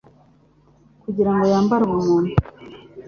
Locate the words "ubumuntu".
1.85-2.33